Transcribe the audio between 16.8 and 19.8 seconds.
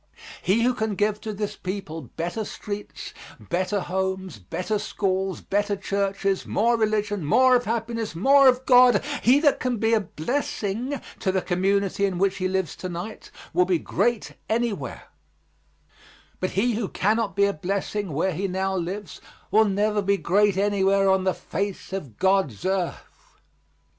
cannot be a blessing where he now lives will